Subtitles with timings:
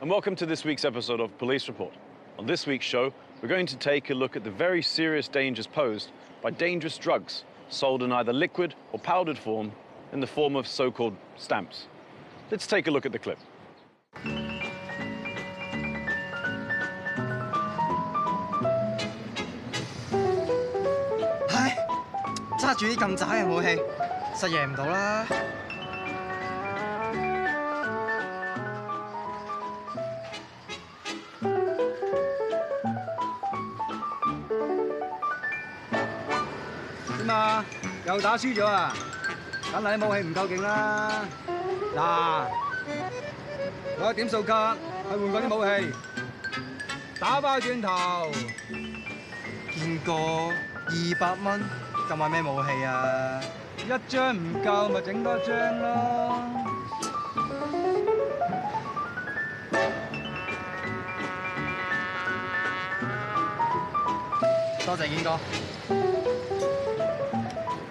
[0.00, 1.94] and welcome to this week's episode of Police Report.
[2.40, 5.68] On this week's show, we're going to take a look at the very serious dangers
[5.68, 6.08] posed
[6.42, 9.70] by dangerous drugs sold in either liquid or powdered form
[10.12, 11.86] in the form of so-called stamps.
[12.50, 13.38] Let's take a look at the clip.
[22.64, 23.78] 揸住啲咁渣嘅武器，
[24.34, 25.26] 實赢唔到啦。
[37.18, 37.62] 點啊？
[38.06, 38.94] 又打輸咗啊！
[39.70, 41.12] 梗係啲武器唔夠勁啦。
[41.94, 42.46] 嗱，
[44.00, 44.76] 我點數格，
[45.10, 45.92] 去換嗰啲武器，
[47.20, 48.30] 打翻轉頭。
[49.74, 50.48] 見過
[50.86, 51.83] 二百蚊。
[52.06, 53.40] 咁買咩武器啊？
[53.78, 56.36] 一張唔夠咪整多張咯。
[64.84, 65.38] 多謝堅哥。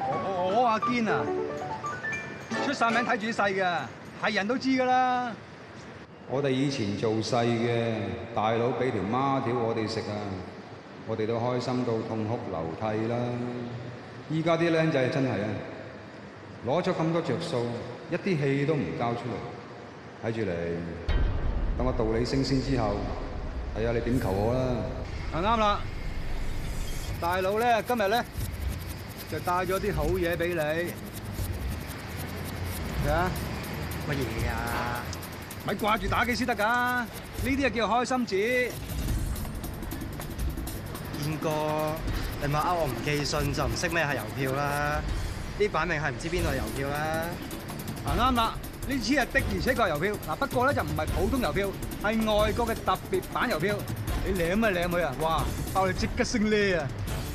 [0.05, 1.25] 我我阿堅啊，
[2.65, 3.77] 出晒名睇住啲細嘅，
[4.21, 5.31] 係人都知㗎啦。
[6.29, 7.95] 我哋以前做細嘅，
[8.35, 10.13] 大佬俾條孖條我哋食啊！
[11.05, 13.17] 我哋都開心到痛哭流涕啦！
[14.29, 15.47] 依家啲僆仔真係啊，
[16.65, 17.65] 攞咗咁多着數，
[18.09, 19.35] 一啲氣都唔交出嚟，
[20.23, 20.53] 睇住嚟，
[21.77, 22.95] 等我道理升先之後，
[23.75, 25.41] 睇啊，你點求我啦？
[25.41, 25.79] 啱啦，
[27.19, 28.23] 大佬咧，今日咧
[29.29, 30.93] 就帶咗啲好嘢俾你。
[33.09, 33.29] 啊？
[34.09, 35.03] 乜嘢啊？
[35.67, 36.59] 咪掛住打機先得㗎！
[36.59, 37.07] 呢
[37.43, 39.02] 啲啊叫開心紙。
[41.23, 41.23] 邊你
[42.47, 45.01] 話呃我唔寄信就唔識咩係郵票啦。
[45.59, 47.25] 啲版名係唔知邊度郵票啦。
[48.05, 48.53] 嗱啱啦，
[48.89, 50.13] 呢次係的而且確郵票。
[50.27, 51.67] 嗱不過咧就唔係普通郵票，
[52.03, 53.75] 係外國嘅特別版郵票。
[54.25, 56.87] 你舐啊舐佢啊，哇爆你即刻升利啊！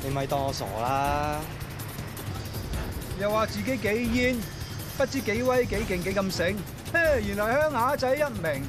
[0.03, 1.37] 你咪多傻啦？
[3.21, 4.37] 又話自己幾煙，
[4.97, 6.57] 不知幾威幾勁幾咁醒。
[6.93, 8.63] 原來鄉下仔一名，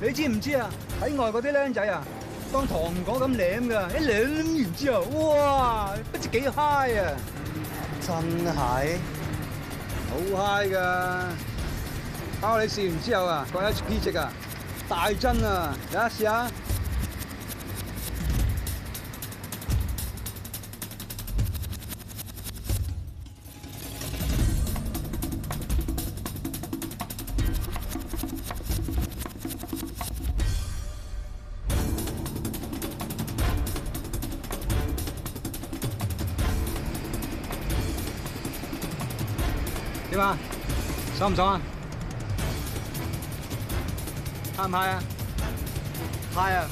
[0.00, 0.70] 你知唔知啊？
[1.02, 2.04] 喺外國啲僆仔啊！
[2.54, 7.02] 当糖果咁舐噶，一舐完之后，哇，不知几 high 啊！
[8.00, 8.94] 真系好
[10.30, 11.26] high 噶，
[12.40, 14.32] 包你试完之后啊，个 H P 值啊
[14.88, 15.76] 大增啊！
[15.92, 16.46] 大家试下！
[40.14, 40.38] 點啊？
[41.18, 41.60] 爽唔爽啊？
[44.56, 45.02] 啱唔啱啊？
[46.36, 46.64] 啱啊！